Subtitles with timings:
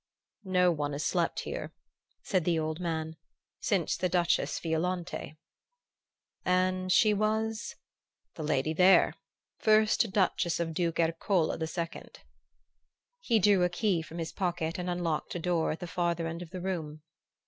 [0.49, 1.73] "No one has slept here,"
[2.23, 3.17] said the old man,
[3.59, 5.35] "since the Duchess Violante."
[6.43, 7.75] "And she was?"
[8.33, 9.13] "The lady there
[9.59, 12.03] first Duchess of Duke Ercole II."
[13.19, 16.41] He drew a key from his pocket and unlocked a door at the farther end
[16.41, 17.03] of the room.